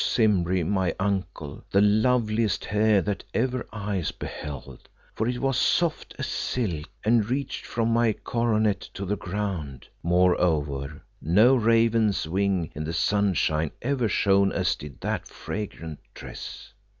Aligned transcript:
Simbri, 0.03 0.63
my 0.63 0.95
uncle, 0.99 1.63
the 1.69 1.79
loveliest 1.79 2.65
hair 2.65 3.03
that 3.03 3.23
ever 3.35 3.67
eyes 3.71 4.09
beheld, 4.11 4.89
for 5.13 5.27
it 5.27 5.37
was 5.37 5.59
soft 5.59 6.15
as 6.17 6.25
silk, 6.25 6.89
and 7.03 7.29
reached 7.29 7.67
from 7.67 7.89
my 7.93 8.11
coronet 8.11 8.81
to 8.95 9.05
the 9.05 9.15
ground. 9.15 9.87
Moreover, 10.01 11.03
no 11.21 11.55
raven's 11.55 12.27
wing 12.27 12.71
in 12.73 12.83
the 12.83 12.93
sunshine 12.93 13.69
ever 13.83 14.09
shone 14.09 14.51
as 14.51 14.75
did 14.75 14.99
that 15.01 15.27
fragrant 15.27 15.99
tress. 16.15 16.73